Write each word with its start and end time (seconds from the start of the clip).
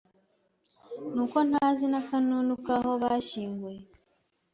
nuko 1.13 1.37
ntazi 1.49 1.85
n'akanunu 1.91 2.53
kaho 2.65 2.91
bashyinguye 3.03 3.81